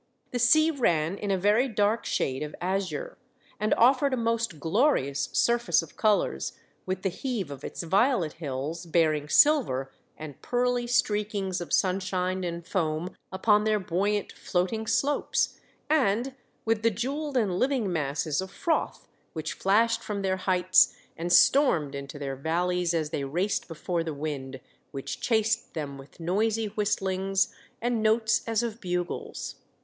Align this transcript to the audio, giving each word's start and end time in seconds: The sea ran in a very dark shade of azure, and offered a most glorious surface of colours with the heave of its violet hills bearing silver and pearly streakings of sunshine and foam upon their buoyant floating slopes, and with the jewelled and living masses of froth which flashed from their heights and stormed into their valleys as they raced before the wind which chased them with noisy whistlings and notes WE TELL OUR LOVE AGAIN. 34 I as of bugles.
The 0.31 0.39
sea 0.39 0.71
ran 0.71 1.15
in 1.15 1.29
a 1.29 1.37
very 1.37 1.67
dark 1.67 2.07
shade 2.07 2.41
of 2.41 2.55
azure, 2.59 3.19
and 3.59 3.71
offered 3.75 4.15
a 4.15 4.17
most 4.17 4.59
glorious 4.59 5.29
surface 5.31 5.83
of 5.83 5.95
colours 5.95 6.53
with 6.87 7.03
the 7.03 7.09
heave 7.09 7.51
of 7.51 7.63
its 7.63 7.83
violet 7.83 8.33
hills 8.41 8.87
bearing 8.87 9.29
silver 9.29 9.93
and 10.17 10.41
pearly 10.41 10.87
streakings 10.87 11.61
of 11.61 11.71
sunshine 11.71 12.43
and 12.43 12.65
foam 12.65 13.15
upon 13.31 13.63
their 13.63 13.77
buoyant 13.79 14.31
floating 14.31 14.87
slopes, 14.87 15.59
and 15.87 16.33
with 16.65 16.81
the 16.81 16.89
jewelled 16.89 17.37
and 17.37 17.59
living 17.59 17.93
masses 17.93 18.41
of 18.41 18.49
froth 18.49 19.07
which 19.33 19.53
flashed 19.53 20.01
from 20.01 20.23
their 20.23 20.37
heights 20.37 20.95
and 21.15 21.31
stormed 21.31 21.93
into 21.93 22.17
their 22.17 22.35
valleys 22.35 22.95
as 22.95 23.11
they 23.11 23.23
raced 23.23 23.67
before 23.67 24.03
the 24.03 24.15
wind 24.15 24.61
which 24.89 25.19
chased 25.19 25.75
them 25.75 25.99
with 25.99 26.19
noisy 26.19 26.65
whistlings 26.69 27.53
and 27.79 28.01
notes 28.01 28.39
WE 28.39 28.45
TELL 28.45 28.51
OUR 28.51 28.51
LOVE 28.51 28.51
AGAIN. 28.51 28.51
34 28.51 28.51
I 28.51 28.51
as 28.51 28.63
of 28.73 28.81
bugles. 28.81 29.55